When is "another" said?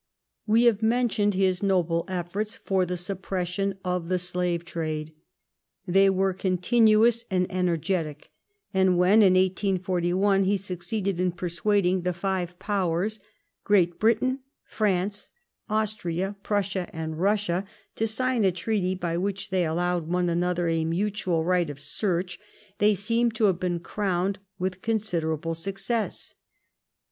20.29-20.67